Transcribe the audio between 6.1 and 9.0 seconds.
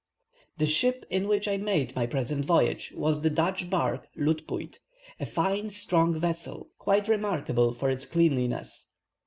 vessel, quite remarkable for its cleanliness.